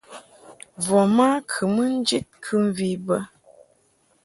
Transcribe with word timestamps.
Voma 0.85 1.27
kɨ 1.49 1.63
mɨ 1.73 1.83
ni 1.91 1.95
njid 2.01 2.25
kɨmvi 2.43 2.89
bə. 3.05 3.17